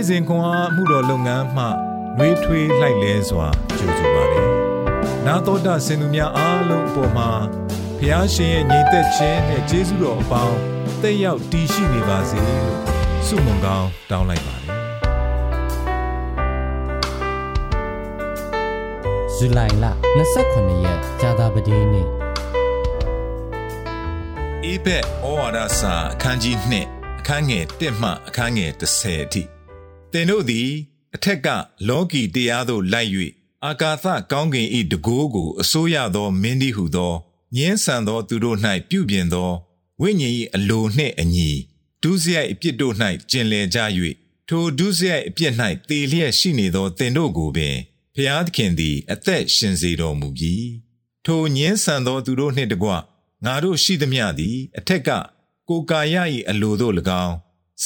[0.00, 1.64] နေ့စဉ်ခွန်အားမှုတော်လုပ်ငန်းမှ
[2.18, 3.46] နှွေးထွေးလိုက်လဲစွာ
[3.78, 4.48] ကြိုဆိုပါတယ်။
[5.26, 7.30] နာတော်တာစင်သူများအားလုံးအပေါ်မှာ
[7.98, 10.56] ဖျားရှင်ရဲ့ညီသက်ခြင်းနဲ့ကျေးဇူးတော်အပေါင်း
[11.02, 12.74] တက်ရောက်တည်ရှိနေပါစေလို့
[13.26, 14.76] ဆုမွန်ကောင်းတောင်းလိုက်ပါတယ်။
[19.34, 19.86] ဇူလိုင်လ
[20.34, 22.08] 29ရက်ကြာသပတေးနေ့
[24.64, 26.56] အေဘက်ဩဝါဒစာအခန်းကြီး
[26.88, 29.59] 2အခန်းငယ်1မှအခန်းငယ်30အထိ
[30.12, 30.68] သင်တို့သည်
[31.14, 31.48] အထက်က
[31.88, 33.10] လောကီတရားသို့လိုက်၍
[33.66, 37.14] အာကာသကောင်းကင်၏တကိုးကိုအစိုးရသောမင်းသည်ဟုသော
[37.56, 39.50] ညင်းဆန်သောသူတို့၌ပြုပြင်သော
[40.00, 41.50] ဝိညာဉ်၏အလိုနှင့်အညီ
[42.02, 42.94] ဒုစရိုက်အပြစ်တို့၌
[43.30, 43.78] ကျင်လည်ကြ၍
[44.48, 45.54] ထိုဒုစရိုက်အပြစ်၌
[45.88, 47.76] တည်လျက်ရှိနေသောသင်တို့ကိုပင်
[48.14, 50.54] ဖျားသခင်သည် အသက်ရှင်စေတော်မူပြီ
[51.26, 52.90] ထိုညင်းဆန်သောသူတို့နှင့်တကွ
[53.44, 55.10] ငါတို့ရှိသမျှသည် အထက်က
[55.68, 56.16] ကိုကာယ၏
[56.50, 57.36] အလိုတို့၎င်း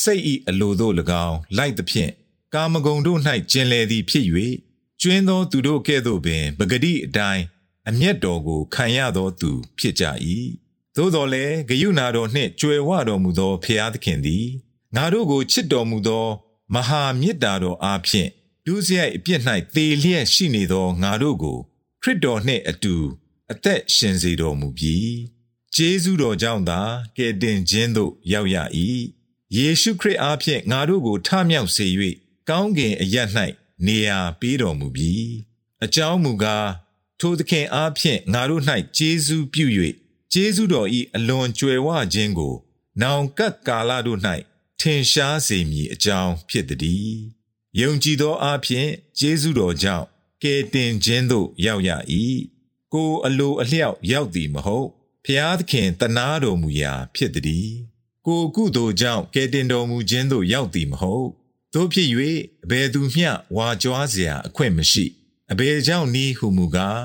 [0.00, 0.94] စိတ်၏အလိုတို့၎
[1.26, 2.12] င်းလိုက်သဖြင့်
[2.54, 3.18] ကာမဂုဏ်တို့၌
[3.50, 4.26] ကျင်လည်သည်ဖြစ်၍
[5.00, 7.42] ကျွင်းသောသူတို့ကဲ့သို့ပင်ပဂတိအတိုင်း
[7.88, 10.04] အမျက်တော်ကိုခံရသောသူဖြစ်ကြ၏
[10.96, 14.46] သို့တော်လည်းဂယုဏတော်နှင့်ကြွယ်ဝတော်မူသောဖျားသခင်သည်
[14.96, 16.26] ငါတို့ကိုချစ်တော်မူသော
[16.74, 18.30] မဟာမေတ္တာတော်အားဖြင့်
[18.66, 19.40] ဒုစရိုက်အပြစ်၌
[19.74, 21.58] သေလျက်ရှိနေသောငါတို့ကို
[22.02, 22.96] ခရစ်တော်နှင့်အတူ
[23.52, 25.14] အသက်ရှင်စေတော်မူပြီး
[25.74, 26.80] ကျေးဇူးတော်ကြောင့်သာ
[27.16, 28.56] ကယ်တင်ခြင်းသို့ရောက်ရ၏
[29.56, 31.86] ယေရှုခရစ်အားဖြင့်ငါတို့ကိုထမြောက်စေ၍
[32.48, 33.16] ကောင်းကင်အရ၌
[33.86, 35.32] နေရာပေးတော်မူပြီး
[35.84, 36.68] အကြောင်းမူကား
[37.20, 38.62] ထိုသခင်အားဖြင့်ငါတို့၌
[38.96, 39.66] ကျေးဇူးပြု၍
[40.32, 42.54] ကျေးဇူးတော်၏အလွန်ကြွယ်ဝခြင်းကို
[43.00, 44.20] နောင်ကပ်ကာလတို့၌
[44.80, 47.14] ထင်ရှားစေမည်အကြောင်းဖြစ်သည်။
[47.80, 50.06] ယုံကြည်သောအားဖြင့်ကျေးဇူးတော်ကြောင့်
[50.42, 51.90] ကယ်တင်ခြင်းသို့ရောက်ရ၏။
[52.92, 54.88] ကိုအလိုအလျောက်ရောက်သည်မဟုတ်
[55.24, 57.72] ဖျားသခင်တနာတော်မူရာဖြစ်သည်။
[58.27, 61.27] ကိုကုသိုလ်ကြောင့်ကယ်တင်တော်မူခြင်းသို့ရောက်သည်မဟုတ်။
[61.73, 62.09] သို့ဖြစ်၍
[62.63, 65.05] အဘယ်သူမျှဝါကြွားเสียအခွင့်မရှိ။
[65.51, 67.01] အဘယ်ကြောင့်နည်းဟုမူကား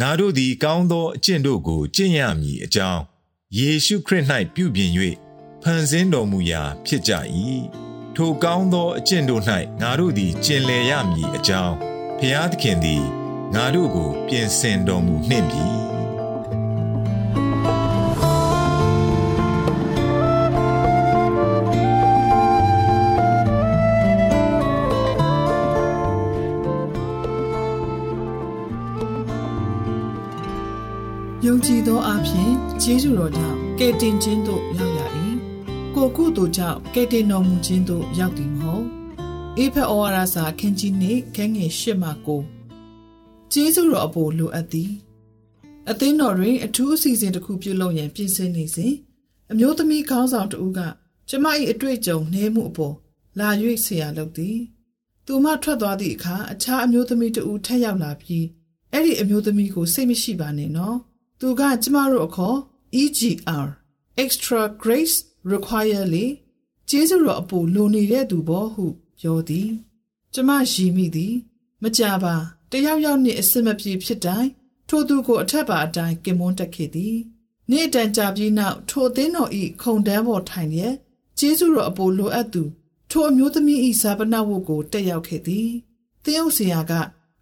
[0.00, 3.02] ငါတို့သည်ကောင်းသောအကျင့်တို့ကိုကျင့်ရမည်အကြောင်း
[3.56, 4.24] ယေရှုခရစ်၌
[4.54, 4.90] ပြုပြင်၍
[5.62, 7.12] ဖန်ဆင်းတော်မူရာဖြစ်ကြ၏
[8.16, 9.42] ထိုကောင်းသောအကျင့်တို့၌
[9.80, 11.74] ငါတို့သည်ကျင့်လည်ရမည်အကြောင်း
[12.18, 13.04] ဖျားသခင်သည်
[13.54, 15.66] ငါတို့ကိုပြင်ဆင်တော်မူနှင့်ပြီ
[31.65, 32.51] ကြည်သောအဖြစ်
[32.81, 35.01] ဂျေဇုတော်ကြောင့်ကယ်တင်ခြင်းသို့ရောက်ရ၏
[35.95, 38.85] ကိုကုသိုလ်ကြောင့်ကယ်တင်တော်မူခြင်းသို့ရောက်သည်မဟုတ်
[39.57, 42.09] အေဖက်ဩဝါဒစာခန်းကြီးနှင့်ခန်းငယ်၈မှ
[42.65, 44.91] 9ဂျေဇုတော်အပေါ်လိုအပ်သည်
[45.89, 48.93] အသင်းတော်တွင်အထူးအစီအစဉ်တစ်ခုပြုလုပ်ရန်ပြင်ဆင်နေစဉ်
[49.51, 50.79] အမျိုးသမီးခေါင်းဆောင်တဦးက
[51.29, 52.95] ကျမ၏အတွေ့အကြုံနှဲမှုအပေါ်
[53.39, 53.49] လာ၍
[53.85, 54.57] ဆရာလုပ်သည်
[55.25, 58.45] သူမထွက်သွားသည့်အခါအခြားအမျိုးသမီးတဦးထက်ရောက်လာပြီး
[58.91, 60.97] အဲ့ဒီအမျိုးသမီးကိုစိတ်မရှိပါနဲ့နော်
[61.43, 62.57] သူကကျမတို့အခေါ်
[63.01, 63.67] EGR
[64.23, 65.17] extra grace
[65.51, 66.25] require လေ
[66.89, 68.85] ကျေးဇူးတော်အပူလိုနေတဲ့သူဘောဟု
[69.19, 69.69] ပြောသည်
[70.33, 71.35] ကျမရည်မိသည်
[71.81, 72.35] မကြပါ
[72.71, 74.49] တယောက်ယောက်နှင့်အစမပြေဖြစ်တိုင်း
[74.89, 77.17] ထိုသူကိုအထက်ပါအတိုင်းကင်မွန်းတက်ခဲ့သည်
[77.71, 80.95] နေ့တန်ကြာပြီးနောက်ထိုအသင်းတော်ဤခုံတန်းပေါ်ထိုင်လျက်
[81.39, 82.63] ကျေးဇူးတော်အပူလိုအပ်သူ
[83.09, 85.69] ထိုအမျိုးသမီးဤဇာပနာဝတ်ကိုတက်ရောက်ခဲ့သည်
[86.23, 86.93] သင်းအုပ်ဆရာက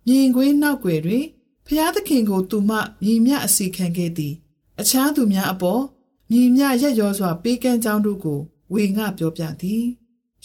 [0.07, 1.25] မြင်ကွင်းနောက်ွယ်တွင်
[1.71, 2.71] ဖျားသခင်ကိုသူမ
[3.03, 4.33] မြည်မြအစီခံခဲ့သည်
[4.81, 5.83] အခြားသူများအပေါ်
[6.31, 8.39] မြည်မြရက်ရောစွာပေးကမ်းကြောင်းတို့ကို
[8.73, 9.83] ဝေငှပြောပြသည်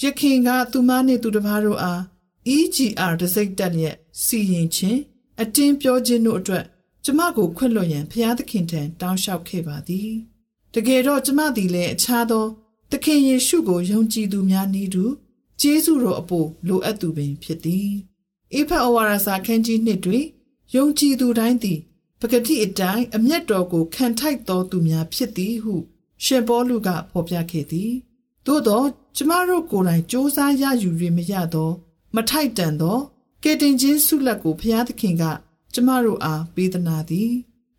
[0.03, 2.01] ရခင်ကသူမနှင့်သူတစ်ပါးတို့အား
[2.55, 5.01] EGR တစိမ့်တက်လျက်စီရင်ခြင်း
[5.41, 6.65] အတင်းပြောခြင်းတို့အတွက်
[7.05, 10.11] ကျမကိုခွင့်လွှတ်ရန်ဖျားသခင်ထံတောင်းလျှောက်ခဲ့ပါသည်
[10.75, 12.45] တကယ်တော့ကျမသည်လည်းအခြားသော
[12.91, 15.05] သခင်ယေရှုကိုယုံကြည်သူများနည်းတူ
[15.61, 17.91] ကျေးဇူးတော်အဖို့လိုအပ်သူပင်ဖြစ်သည်
[18.55, 20.25] အေဖတ်ဩဝါဒစာခန်းကြီးနှစ်တွင်
[20.77, 21.81] ယုံကြည်သူတိုင်းသည်
[22.21, 25.75] ပဂတိအတိုင်းအမျက်တော်ကိုခံထိုက်တော်သူများဖြစ်သည်ဟု
[26.25, 27.93] ရှင်ပေါလုကဖော်ပြခဲ့သည်
[28.47, 28.83] သို့သော
[29.17, 31.71] ကျမတို့ကိုယ်တိုင်စ조사ရယူရမရသော
[32.15, 32.99] မထိုက်တန်သော
[33.43, 35.25] ကယ်တင်ခြင်းဆုလက်ကိုဘုရားသခင်က
[35.75, 37.33] ကျမတို့အားပေးသနာသည်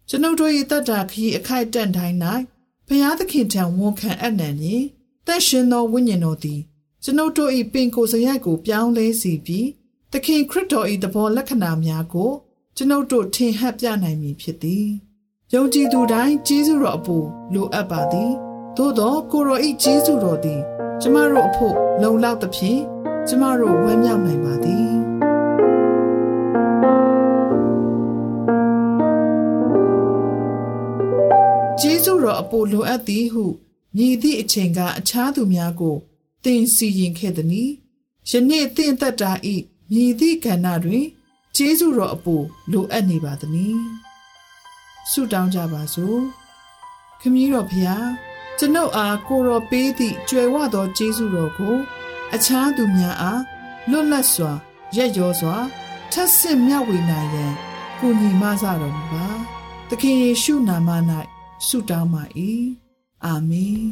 [0.09, 2.17] ကျွန်ုပ်တို့၏တတ္တာခရီးအခိုက်အတန့်တိုင်း၌
[2.87, 4.83] ဘုရားသခင်ထံဝန်ခံအပ်နှံမည်
[5.27, 6.61] တန်ရှင်သောဝိညာဉ်တော်သည်
[7.03, 9.67] ကျွန်ုပ်တို့၏ပင်ကိုယ်စရိုက်ကိုပြောင်းလဲစေပြီး
[10.11, 12.31] သခင်ခရစ်တော်၏တဘောလက္ခဏာများကို
[12.77, 14.87] ကျွန်ုပ်တို့ထင်ဟပ်ပြနိုင်မည်ဖြစ်သည်
[15.53, 17.17] ယုံကြည်သူတိုင်းကျေးဇူးတော်အပူ
[17.53, 18.31] လိုအပ်ပါသည်
[18.77, 20.61] သို့သောကိုရောဤကျေးဇူးတော်သည်
[21.01, 22.81] ကျမတို့အဖို့လုံလောက်သဖြင့်
[23.27, 24.89] ကျမတို့ဝမ်းမြောက်နိုင်ပါသည်
[31.79, 33.45] ကျေးဇူးတော်အဖို့လိုအပ်သည်ဟု
[33.95, 35.95] မြည်သည့်အချိန်ကအခြားသူများကို
[36.43, 37.63] သင်စီရင်ခဲ့သည်နီ
[38.29, 39.55] ယနေ့သင်သက်တာဤ
[39.91, 41.07] မြည်သည့်ကဏ္ဍတွင်
[41.57, 42.35] ကျေးဇူးတော်အပူ
[42.71, 43.77] လိုအပ်နေပါသည်။
[45.11, 46.19] ဆုတောင်းကြပါစို့။
[47.19, 48.07] ခမည်းတော်ဖျား
[48.57, 51.75] ကျွန်ုပ်အားကိုတော်ပေးသည့်ကြွယ်ဝသောကျေးဇူးတော်ကို
[52.35, 53.41] အခြားသူများအား
[53.89, 54.51] လွတ်လပ်စွာ
[54.95, 55.55] ရက်ရောစွာ
[56.11, 57.53] ထပ်ဆင့်မျှဝေနိုင်ရန်
[57.99, 59.27] ကုညီမဆတော်မူပါ။
[59.89, 60.89] သခင်ယေရှုနာမ၌
[61.67, 62.23] ဆုတောင်းပါ၏။
[63.25, 63.81] အာမင်။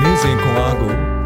[0.00, 1.01] နေ့စဉ်ခွန်အားကို